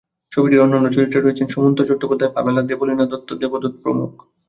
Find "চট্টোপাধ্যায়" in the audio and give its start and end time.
1.81-2.33